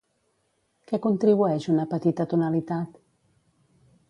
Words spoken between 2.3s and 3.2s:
tonalitat?